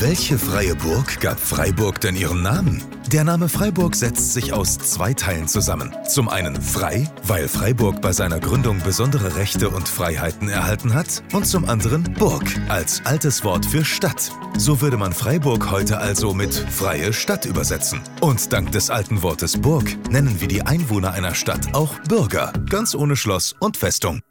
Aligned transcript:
Welche 0.00 0.38
freie 0.38 0.74
Burg 0.76 1.20
gab 1.20 1.38
Freiburg 1.38 2.00
denn 2.00 2.16
ihren 2.16 2.40
Namen? 2.40 2.82
Der 3.12 3.22
Name 3.22 3.50
Freiburg 3.50 3.94
setzt 3.94 4.32
sich 4.32 4.54
aus 4.54 4.78
zwei 4.78 5.12
Teilen 5.12 5.46
zusammen. 5.46 5.94
Zum 6.08 6.30
einen 6.30 6.58
frei, 6.62 7.06
weil 7.24 7.48
Freiburg 7.48 8.00
bei 8.00 8.12
seiner 8.12 8.40
Gründung 8.40 8.80
besondere 8.82 9.36
Rechte 9.36 9.68
und 9.68 9.90
Freiheiten 9.90 10.48
erhalten 10.48 10.94
hat, 10.94 11.22
und 11.34 11.46
zum 11.46 11.68
anderen 11.68 12.04
Burg 12.14 12.44
als 12.70 13.04
altes 13.04 13.44
Wort 13.44 13.66
für 13.66 13.84
Stadt. 13.84 14.32
So 14.56 14.80
würde 14.80 14.96
man 14.96 15.12
Freiburg 15.12 15.70
heute 15.70 15.98
also 15.98 16.32
mit 16.32 16.54
freie 16.54 17.12
Stadt 17.12 17.44
übersetzen. 17.44 18.00
Und 18.22 18.54
dank 18.54 18.72
des 18.72 18.88
alten 18.88 19.22
Wortes 19.22 19.60
Burg 19.60 19.84
nennen 20.08 20.40
wir 20.40 20.48
die 20.48 20.62
Einwohner 20.62 21.12
einer 21.12 21.34
Stadt 21.34 21.74
auch 21.74 21.92
Bürger, 22.08 22.54
ganz 22.70 22.94
ohne 22.94 23.16
Schloss 23.16 23.54
und 23.60 23.76
Festung. 23.76 24.22